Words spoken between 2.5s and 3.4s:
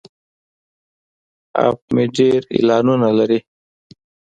اعلانونه لري.